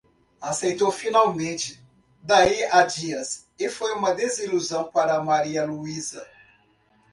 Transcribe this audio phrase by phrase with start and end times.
[0.41, 1.79] Aceitou finalmente,
[2.23, 6.27] daí a dias, e foi uma desilusão para Maria Luísa.